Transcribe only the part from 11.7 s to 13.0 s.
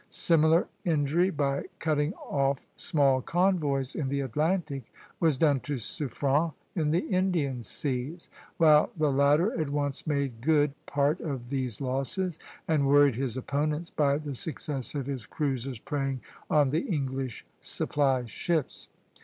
losses, and